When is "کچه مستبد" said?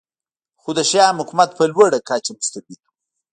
2.07-2.79